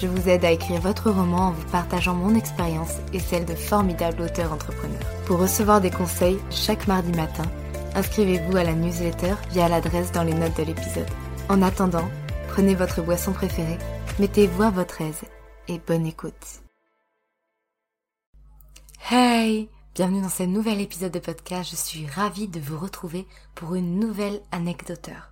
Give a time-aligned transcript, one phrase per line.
[0.00, 3.54] je vous aide à écrire votre roman en vous partageant mon expérience et celle de
[3.54, 5.06] formidables auteurs entrepreneurs.
[5.26, 7.44] Pour recevoir des conseils chaque mardi matin,
[7.94, 11.08] inscrivez-vous à la newsletter via l'adresse dans les notes de l'épisode.
[11.48, 12.08] En attendant,
[12.48, 13.78] prenez votre boisson préférée,
[14.18, 15.22] mettez-vous à votre aise
[15.68, 16.62] et bonne écoute.
[19.10, 23.76] Hey Bienvenue dans ce nouvel épisode de podcast, je suis ravie de vous retrouver pour
[23.76, 25.30] une nouvelle anecdoteur.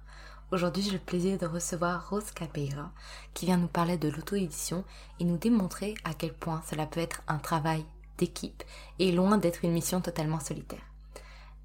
[0.55, 2.93] Aujourd'hui, j'ai le plaisir de recevoir Rose Capeira
[3.35, 4.85] qui vient nous parler de l'auto-édition
[5.19, 7.85] et nous démontrer à quel point cela peut être un travail
[8.19, 8.63] d'équipe
[9.01, 10.87] et loin d'être une mission totalement solitaire.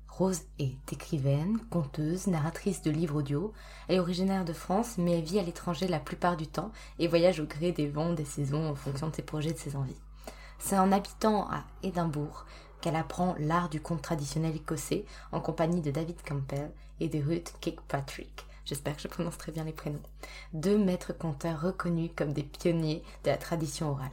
[0.07, 3.53] Rose est écrivaine, conteuse, narratrice de livres audio.
[3.87, 7.39] Elle est originaire de France mais vit à l'étranger la plupart du temps et voyage
[7.39, 10.01] au gré des vents, des saisons en fonction de ses projets et de ses envies.
[10.57, 12.47] C'est en habitant à Édimbourg
[12.81, 17.53] qu'elle apprend l'art du conte traditionnel écossais en compagnie de David Campbell et de Ruth
[17.61, 18.47] Kirkpatrick.
[18.69, 19.99] J'espère que je prononce très bien les prénoms.
[20.53, 24.11] Deux maîtres conteurs reconnus comme des pionniers de la tradition orale.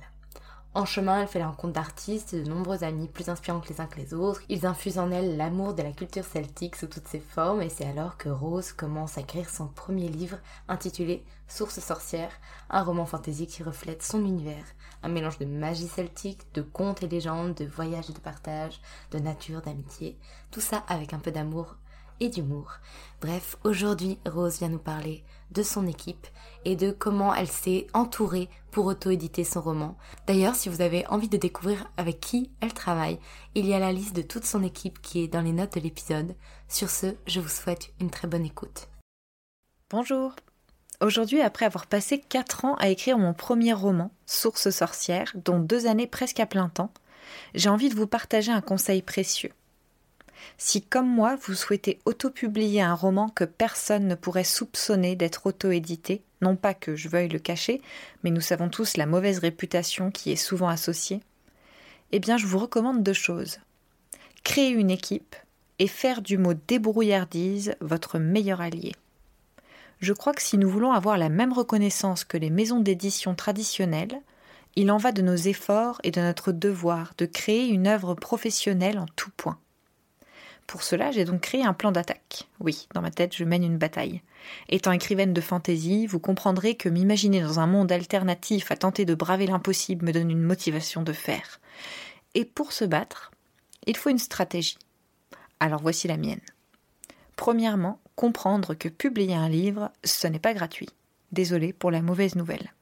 [0.72, 3.83] En chemin, elle fait la rencontre d'artistes et de nombreux amis plus inspirants que les
[3.83, 4.41] uns que les autres.
[4.49, 7.84] Ils infusent en elle l'amour de la culture celtique sous toutes ses formes et c'est
[7.84, 12.33] alors que Rose commence à écrire son premier livre intitulé Source sorcière,
[12.71, 14.65] un roman fantasy qui reflète son univers,
[15.03, 18.81] un mélange de magie celtique, de contes et légendes, de voyages et de partage,
[19.11, 20.19] de nature, d'amitié,
[20.50, 21.77] tout ça avec un peu d'amour
[22.21, 22.72] et d'humour.
[23.21, 26.27] Bref, aujourd'hui, Rose vient nous parler de son équipe
[26.65, 29.97] et de comment elle s'est entourée pour auto-éditer son roman.
[30.26, 33.19] D'ailleurs, si vous avez envie de découvrir avec qui elle travaille,
[33.55, 35.81] il y a la liste de toute son équipe qui est dans les notes de
[35.81, 36.34] l'épisode.
[36.69, 38.88] Sur ce, je vous souhaite une très bonne écoute.
[39.91, 40.34] Bonjour
[41.03, 45.87] Aujourd'hui, après avoir passé 4 ans à écrire mon premier roman, Source sorcière, dont deux
[45.87, 46.91] années presque à plein temps,
[47.55, 49.53] j'ai envie de vous partager un conseil précieux.
[50.59, 56.23] Si, comme moi, vous souhaitez auto-publier un roman que personne ne pourrait soupçonner d'être auto-édité,
[56.41, 57.81] non pas que je veuille le cacher,
[58.23, 61.21] mais nous savons tous la mauvaise réputation qui est souvent associée,
[62.13, 63.59] eh bien je vous recommande deux choses.
[64.45, 65.37] Créer une équipe
[65.79, 68.93] et faire du mot débrouillardise votre meilleur allié.
[70.01, 74.21] Je crois que si nous voulons avoir la même reconnaissance que les maisons d'édition traditionnelles,
[74.77, 78.99] il en va de nos efforts et de notre devoir de créer une œuvre professionnelle
[78.99, 79.59] en tout point.
[80.66, 82.49] Pour cela, j'ai donc créé un plan d'attaque.
[82.59, 84.22] Oui, dans ma tête, je mène une bataille.
[84.69, 89.15] Étant écrivaine de fantaisie, vous comprendrez que m'imaginer dans un monde alternatif à tenter de
[89.15, 91.60] braver l'impossible me donne une motivation de fer.
[92.34, 93.31] Et pour se battre,
[93.87, 94.78] il faut une stratégie.
[95.60, 96.41] Alors voici la mienne.
[97.37, 100.88] Premièrement, comprendre que publier un livre, ce n'est pas gratuit.
[101.32, 102.72] Désolé pour la mauvaise nouvelle.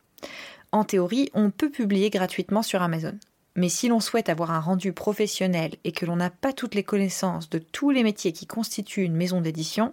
[0.73, 3.17] En théorie, on peut publier gratuitement sur Amazon.
[3.57, 6.83] Mais si l'on souhaite avoir un rendu professionnel et que l'on n'a pas toutes les
[6.83, 9.93] connaissances de tous les métiers qui constituent une maison d'édition,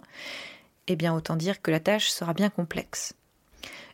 [0.88, 3.14] eh bien autant dire que la tâche sera bien complexe.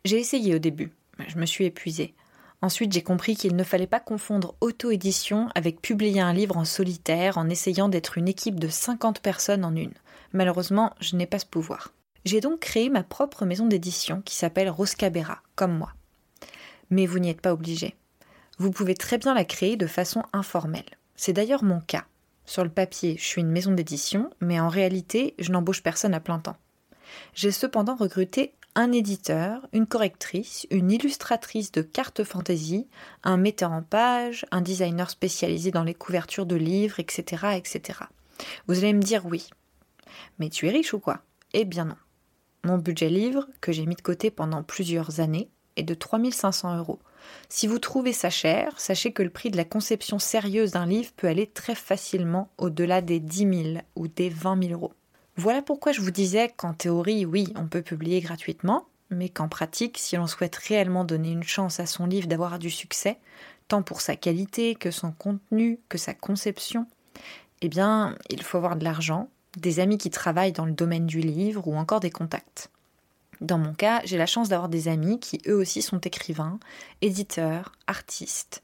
[0.04, 0.90] J'ai essayé au début,
[1.26, 2.14] je me suis épuisée.
[2.60, 7.38] Ensuite, j'ai compris qu'il ne fallait pas confondre auto-édition avec publier un livre en solitaire
[7.38, 9.94] en essayant d'être une équipe de 50 personnes en une.
[10.32, 11.92] Malheureusement, je n'ai pas ce pouvoir.
[12.24, 15.92] J'ai donc créé ma propre maison d'édition qui s'appelle Roscabera, comme moi.
[16.90, 17.94] Mais vous n'y êtes pas obligé
[18.58, 20.84] vous pouvez très bien la créer de façon informelle.
[21.16, 22.04] C'est d'ailleurs mon cas.
[22.44, 26.20] Sur le papier, je suis une maison d'édition, mais en réalité, je n'embauche personne à
[26.20, 26.56] plein temps.
[27.34, 32.86] J'ai cependant recruté un éditeur, une correctrice, une illustratrice de cartes fantasy,
[33.24, 38.00] un metteur en page, un designer spécialisé dans les couvertures de livres, etc., etc.
[38.66, 39.50] Vous allez me dire oui.
[40.38, 41.22] Mais tu es riche ou quoi?
[41.54, 41.96] Eh bien non.
[42.64, 47.00] Mon budget livre, que j'ai mis de côté pendant plusieurs années, est de 3500 euros.
[47.48, 51.12] Si vous trouvez ça cher, sachez que le prix de la conception sérieuse d'un livre
[51.16, 53.38] peut aller très facilement au-delà des 10
[53.72, 54.92] 000 ou des 20 000 euros.
[55.36, 59.96] Voilà pourquoi je vous disais qu'en théorie, oui, on peut publier gratuitement, mais qu'en pratique,
[59.98, 63.18] si l'on souhaite réellement donner une chance à son livre d'avoir du succès,
[63.68, 66.86] tant pour sa qualité que son contenu, que sa conception,
[67.62, 71.20] eh bien, il faut avoir de l'argent, des amis qui travaillent dans le domaine du
[71.20, 72.70] livre ou encore des contacts.
[73.40, 76.58] Dans mon cas, j'ai la chance d'avoir des amis qui eux aussi sont écrivains,
[77.02, 78.62] éditeurs, artistes.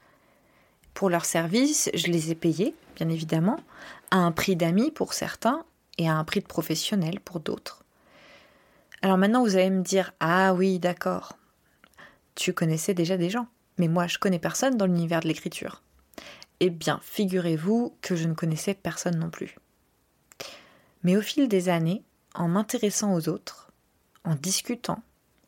[0.95, 3.59] Pour leurs services, je les ai payés, bien évidemment,
[4.11, 5.65] à un prix d'amis pour certains
[5.99, 7.85] et à un prix de professionnel pour d'autres.
[9.03, 11.37] Alors maintenant, vous allez me dire Ah oui, d'accord.
[12.35, 13.47] Tu connaissais déjà des gens,
[13.79, 15.83] mais moi, je connais personne dans l'univers de l'écriture.
[16.61, 19.57] Eh bien, figurez-vous que je ne connaissais personne non plus.
[21.03, 22.03] Mais au fil des années,
[22.35, 23.64] en m'intéressant aux autres,
[24.25, 25.03] en discutant,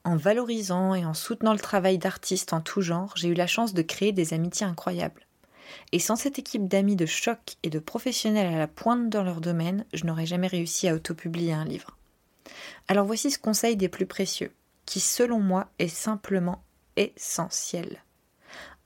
[0.05, 3.75] en valorisant et en soutenant le travail d'artistes en tout genre, j'ai eu la chance
[3.75, 5.27] de créer des amitiés incroyables.
[5.93, 9.41] Et sans cette équipe d'amis de choc et de professionnels à la pointe dans leur
[9.41, 11.97] domaine, je n'aurais jamais réussi à autopublier un livre.
[12.89, 14.53] Alors voici ce conseil des plus précieux,
[14.85, 16.63] qui selon moi est simplement
[16.97, 18.03] essentiel.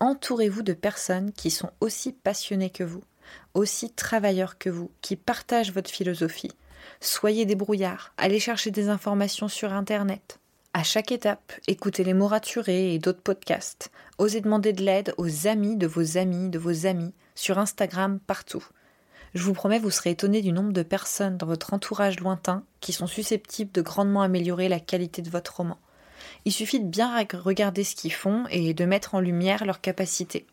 [0.01, 3.05] Entourez-vous de personnes qui sont aussi passionnées que vous,
[3.53, 6.53] aussi travailleurs que vous, qui partagent votre philosophie.
[7.01, 10.39] Soyez des brouillards, allez chercher des informations sur Internet.
[10.73, 13.91] À chaque étape, écoutez les mots raturés et d'autres podcasts.
[14.19, 18.65] Osez demander de l'aide aux amis de vos amis, de vos amis, sur Instagram, partout.
[19.35, 22.93] Je vous promets, vous serez étonné du nombre de personnes dans votre entourage lointain qui
[22.93, 25.79] sont susceptibles de grandement améliorer la qualité de votre roman.
[26.45, 30.47] Il suffit de bien regarder ce qu'ils font et de mettre en lumière leurs capacités.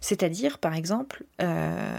[0.00, 1.98] C'est-à-dire, par exemple, euh,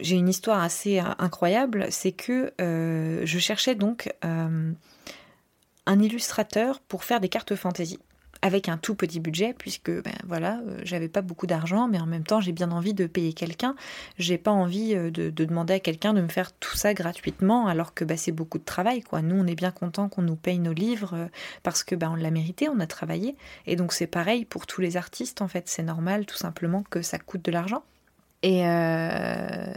[0.00, 4.12] j'ai une histoire assez euh, incroyable, c'est que euh, je cherchais donc
[5.86, 7.98] un illustrateur pour faire des cartes fantasy
[8.44, 12.04] avec un tout petit budget, puisque ben voilà, euh, j'avais pas beaucoup d'argent, mais en
[12.04, 13.74] même temps j'ai bien envie de payer quelqu'un.
[14.18, 17.94] J'ai pas envie euh, de, demander à quelqu'un de me faire tout ça gratuitement, alors
[17.94, 19.00] que ben, c'est beaucoup de travail.
[19.00, 19.22] Quoi.
[19.22, 21.26] Nous, on est bien content qu'on nous paye nos livres euh,
[21.62, 23.34] parce que ben, on l'a mérité, on a travaillé.
[23.66, 25.66] Et donc c'est pareil pour tous les artistes, en fait.
[25.70, 27.82] C'est normal tout simplement que ça coûte de l'argent.
[28.46, 28.60] Et,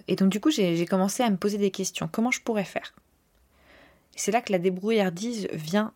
[0.07, 2.09] et, donc du coup, j'ai commencé à me poser des questions.
[2.11, 2.93] Comment je pourrais faire?
[4.15, 5.93] C'est là que la débrouillardise vient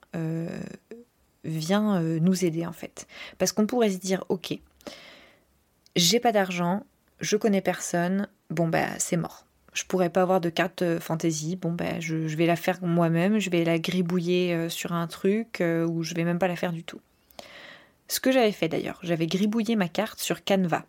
[1.44, 3.08] vient euh, nous aider en fait.
[3.38, 4.54] Parce qu'on pourrait se dire, ok,
[5.96, 6.86] j'ai pas d'argent,
[7.20, 9.46] je connais personne, bon bah c'est mort.
[9.74, 13.40] Je pourrais pas avoir de carte euh, fantasy, bon bah je, vais la faire moi-même,
[13.40, 16.74] je vais la gribouiller euh, sur un truc ou je vais même pas la faire
[16.74, 17.02] du tout.
[18.08, 20.86] Ce que j'avais fait d'ailleurs, j'avais gribouillé ma carte sur Canva,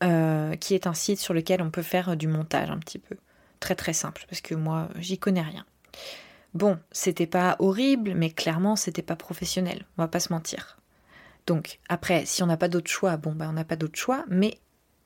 [0.00, 3.16] qui est un site sur lequel on peut faire du montage un petit peu.
[3.60, 5.64] Très très simple, parce que moi j'y connais rien.
[6.54, 10.78] Bon, c'était pas horrible, mais clairement, c'était pas professionnel, on va pas se mentir.
[11.46, 14.24] Donc, après, si on n'a pas d'autre choix, bon, ben, on n'a pas d'autre choix,
[14.28, 14.58] mais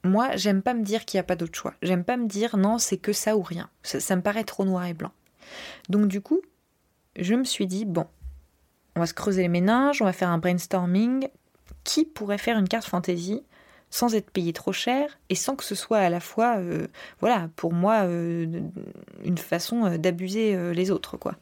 [0.05, 1.75] moi, j'aime pas me dire qu'il n'y a pas d'autre choix.
[1.83, 3.71] J'aime pas me dire non, c'est que ça ou rien.
[3.83, 5.13] Ça, me paraît trop noir et blanc.
[5.89, 6.41] Donc, du coup,
[7.17, 8.07] je me suis dit, bon,
[8.97, 11.29] on va se creuser les méninges, on va faire un brainstorming.
[11.85, 13.43] Qui pourrait faire une carte fantasy
[13.93, 16.89] sans être payé trop cher et sans que ce soit à la fois, euh,
[17.21, 18.63] voilà, pour moi, euh,
[19.23, 21.37] une façon euh, d'abuser les autres, quoi.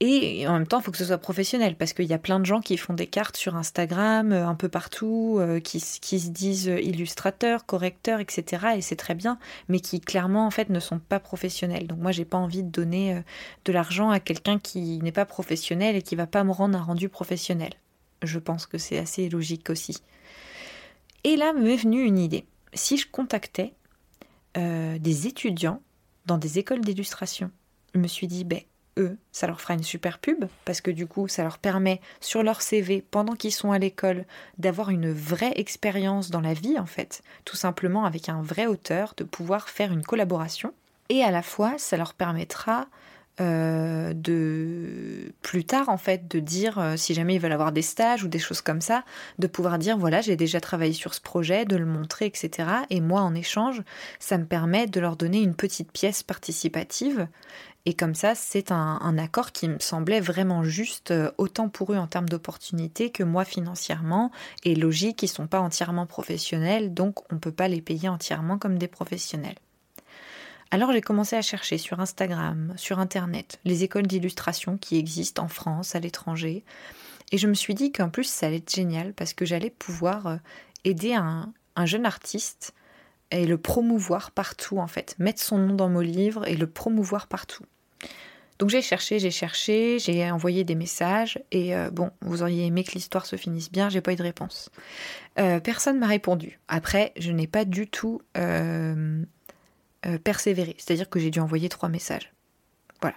[0.00, 2.38] Et en même temps, il faut que ce soit professionnel, parce qu'il y a plein
[2.38, 7.64] de gens qui font des cartes sur Instagram, un peu partout, qui, se disent illustrateurs,
[7.64, 8.74] correcteurs, etc.
[8.76, 9.38] Et c'est très bien,
[9.70, 11.86] mais qui clairement, en fait, ne sont pas professionnels.
[11.86, 13.22] Donc moi, j'ai pas envie de donner
[13.64, 16.82] de l'argent à quelqu'un qui n'est pas professionnel et qui va pas me rendre un
[16.82, 17.72] rendu professionnel.
[18.22, 20.02] Je pense que c'est assez logique aussi.
[21.26, 22.46] Et là m'est venue une idée.
[22.72, 23.74] Si je contactais
[24.56, 25.82] euh, des étudiants
[26.24, 27.50] dans des écoles d'illustration,
[27.96, 28.60] je me suis dit, ben,
[28.96, 32.44] eux, ça leur fera une super pub, parce que du coup, ça leur permet, sur
[32.44, 34.24] leur CV, pendant qu'ils sont à l'école,
[34.58, 39.14] d'avoir une vraie expérience dans la vie, en fait, tout simplement avec un vrai auteur,
[39.16, 40.72] de pouvoir faire une collaboration.
[41.08, 42.86] Et à la fois, ça leur permettra
[43.38, 47.82] euh, de plus tard en fait de dire euh, si jamais ils veulent avoir des
[47.82, 49.04] stages ou des choses comme ça
[49.38, 53.02] de pouvoir dire voilà j'ai déjà travaillé sur ce projet de le montrer etc et
[53.02, 53.82] moi en échange
[54.20, 57.28] ça me permet de leur donner une petite pièce participative.
[57.84, 61.98] Et comme ça c'est un, accord qui me semblait vraiment juste euh, autant pour eux
[61.98, 64.30] en termes d'opportunités que moi financièrement
[64.64, 65.22] et logique.
[65.22, 69.56] Ils sont pas entièrement professionnels donc on peut pas les payer entièrement comme des professionnels
[70.70, 75.48] alors j'ai commencé à chercher sur Instagram, sur Internet, les écoles d'illustration qui existent en
[75.48, 76.64] France, à l'étranger.
[77.32, 80.26] Et je me suis dit qu'en plus ça allait être génial parce que j'allais pouvoir
[80.26, 80.36] euh,
[80.84, 81.52] aider un,
[81.84, 82.74] jeune artiste
[83.30, 87.26] et le promouvoir partout en fait, mettre son nom dans mon livre et le promouvoir
[87.26, 87.64] partout.
[88.58, 92.84] Donc j'ai cherché, j'ai cherché, j'ai envoyé des messages et euh, bon, vous auriez aimé
[92.84, 94.70] que l'histoire se finisse bien, j'ai pas eu de réponse.
[95.38, 96.58] Euh, personne m'a répondu.
[96.66, 98.22] Après, je n'ai pas du tout
[100.22, 102.32] persévéré, c'est-à-dire que j'ai dû envoyer trois messages.
[103.00, 103.16] Voilà.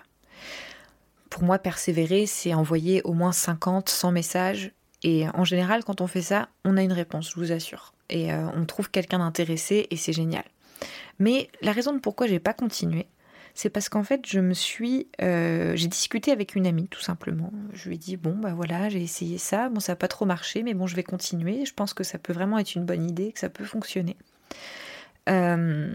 [1.30, 4.72] Pour moi, persévérer, c'est envoyer au moins 50, 100 messages
[5.04, 7.94] et en général, quand on fait ça, on a une réponse, je vous assure.
[8.10, 10.44] Et on trouve quelqu'un d'intéressé et c'est génial.
[11.20, 13.08] Mais la raison de pourquoi j'ai pas continué,
[13.54, 15.08] c'est parce qu'en fait, je me suis.
[15.22, 17.52] Euh, j'ai discuté avec une amie, tout simplement.
[17.74, 19.70] Je lui ai dit bon, bah voilà, j'ai essayé ça.
[19.70, 21.66] Bon, ça n'a pas trop marché, mais bon, je vais continuer.
[21.66, 24.16] Je pense que ça peut vraiment être une bonne idée, que ça peut fonctionner.
[25.28, 25.94] Euh,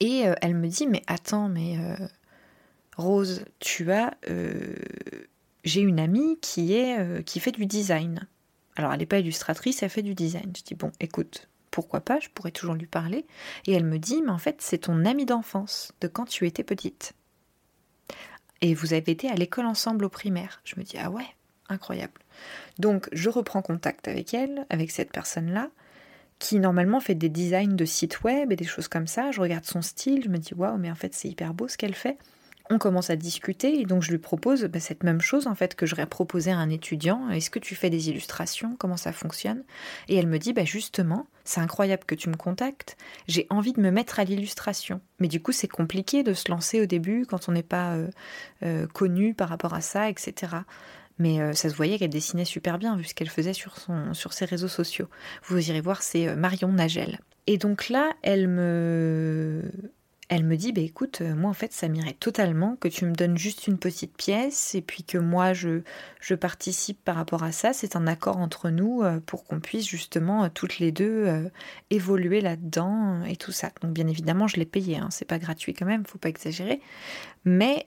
[0.00, 1.76] et euh, elle me dit mais attends, mais
[2.96, 4.14] Rose, tu as.
[5.64, 8.26] j'ai une amie qui, est, qui fait du design.
[8.76, 10.52] Alors, elle n'est pas illustratrice, elle fait du design.
[10.56, 13.26] Je dis bon, écoute, pourquoi pas, je pourrais toujours lui parler.
[13.66, 16.62] Et elle me dit, mais en fait, c'est ton amie d'enfance, de quand tu étais
[16.62, 17.14] petite.
[18.60, 20.60] Et vous avez été à l'école ensemble au primaire.
[20.64, 21.26] Je me dis, ah ouais,
[21.68, 22.20] incroyable.
[22.78, 25.68] Donc, je reprends contact avec elle, avec cette personne-là,
[26.44, 29.30] qui normalement fait des designs de sites web et des choses comme ça.
[29.30, 31.78] Je regarde son style, je me dis, waouh, mais en fait, c'est hyper beau ce
[31.78, 32.18] qu'elle fait
[32.70, 35.74] on commence à discuter et donc je lui propose bah, cette même chose en fait
[35.74, 37.28] que j'aurais proposé à un étudiant.
[37.28, 38.74] Est-ce que tu fais des illustrations?
[38.78, 39.64] Comment ça fonctionne?
[40.08, 42.96] Et elle me dit bah justement, c'est incroyable que tu me contactes.
[43.28, 46.80] J'ai envie de me mettre à l'illustration, mais du coup c'est compliqué de se lancer
[46.80, 48.08] au début quand on n'est pas euh,
[48.62, 50.56] euh, connu par rapport à ça, etc.
[51.18, 53.74] Mais euh, ça se voyait qu'elle dessinait super bien vu ce qu'elle faisait sur,
[54.32, 55.08] ses réseaux sociaux.
[55.44, 57.20] Vous irez voir, c'est Marion Nagel.
[57.46, 59.62] Et donc là, elle me
[60.28, 63.12] elle me dit bah écoute euh, moi en fait ça m'irait totalement que tu me
[63.12, 65.82] donnes juste une petite pièce et puis que moi je,
[66.20, 67.72] je participe par rapport à ça.
[67.72, 71.50] C'est un accord entre nous euh, pour qu'on puisse justement euh, toutes les deux
[71.90, 73.70] évoluer là-dedans et tout ça.
[73.82, 76.80] Donc bien évidemment je l'ai payé hein, c'est pas gratuit quand même faut pas exagérer.
[77.44, 77.86] Mais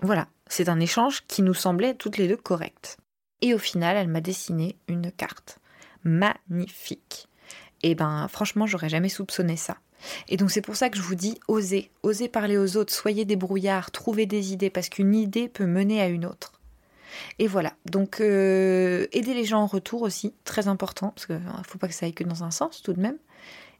[0.00, 2.98] voilà c'est un échange qui nous semblait toutes les deux correct.
[3.40, 5.58] Et au final elle m'a dessiné une carte.
[6.04, 7.28] Magnifique.
[7.82, 9.78] Et ben franchement j'aurais jamais soupçonné ça.
[10.28, 13.24] Et donc c'est pour ça que je vous dis osez, osez parler aux autres, soyez
[13.24, 16.52] des brouillards, trouvez des idées, parce qu'une idée peut mener à une autre.
[17.38, 21.40] Et voilà, donc euh, aider les gens en retour aussi, très important, parce qu'il ne
[21.40, 23.18] euh, faut pas que ça aille que dans un sens tout de même.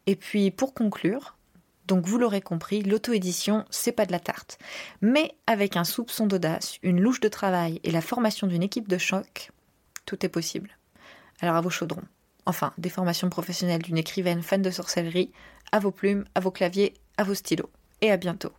[0.06, 1.36] Et puis pour conclure,
[1.88, 4.58] donc vous l'aurez compris, l'auto-édition, c'est pas de la tarte.
[5.00, 8.98] Mais avec un soupçon d'audace, une louche de travail et la formation d'une équipe de
[8.98, 9.50] choc,
[10.04, 10.76] tout est possible.
[11.40, 12.04] Alors à vos chaudrons.
[12.44, 15.32] Enfin, des formations professionnelles d'une écrivaine fan de sorcellerie,
[15.72, 17.70] à vos plumes, à vos claviers, à vos stylos.
[18.00, 18.52] Et à bientôt.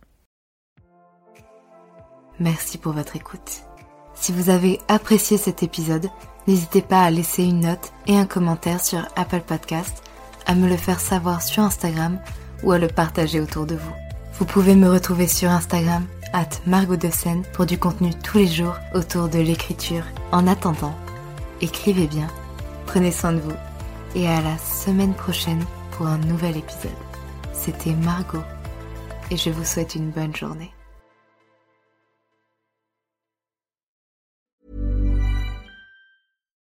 [2.38, 3.62] Merci pour votre écoute.
[4.14, 6.08] Si vous avez apprécié cet épisode,
[6.46, 10.02] n'hésitez pas à laisser une note et un commentaire sur Apple Podcast,
[10.46, 12.20] à me le faire savoir sur Instagram
[12.62, 13.94] ou à le partager autour de vous.
[14.34, 16.96] Vous pouvez me retrouver sur Instagram, at Margot
[17.52, 20.04] pour du contenu tous les jours autour de l'écriture.
[20.32, 20.94] En attendant,
[21.60, 22.28] écrivez bien,
[22.86, 23.56] prenez soin de vous
[24.14, 26.90] et à la semaine prochaine pour un nouvel épisode.
[27.52, 28.42] C'était Margot
[29.30, 30.72] et je vous souhaite une bonne journée.